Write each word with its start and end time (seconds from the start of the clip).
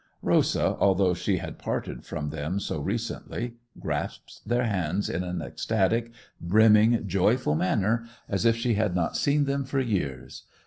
Rosa, 0.23 0.75
although 0.79 1.13
she 1.13 1.37
had 1.37 1.59
parted 1.59 2.03
from 2.03 2.31
them 2.31 2.59
so 2.59 2.79
recently, 2.79 3.57
grasped 3.79 4.41
their 4.47 4.63
hands 4.63 5.07
in 5.11 5.23
an 5.23 5.43
ecstatic, 5.43 6.11
brimming, 6.41 7.07
joyful 7.07 7.53
manner, 7.53 8.07
as 8.27 8.43
if 8.43 8.55
she 8.55 8.73
had 8.73 8.95
not 8.95 9.15
seen 9.15 9.45
them 9.45 9.63
for 9.63 9.79
years. 9.79 10.45